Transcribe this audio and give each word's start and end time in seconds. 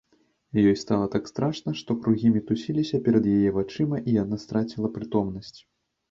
Ёй 0.67 0.75
стала 0.83 1.07
так 1.15 1.27
страшна, 1.31 1.73
што 1.81 1.95
кругі 2.05 2.31
мітусіліся 2.37 2.99
перад 3.07 3.27
яе 3.33 3.51
вачыма, 3.59 3.97
і 4.09 4.15
яна 4.23 4.39
страціла 4.45 4.87
прытомнасць. 4.97 5.59